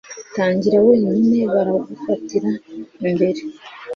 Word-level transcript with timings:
tangira 0.35 0.77
wenyine 0.87 1.39
baragufatira 1.53 2.51
imbere 3.07 3.41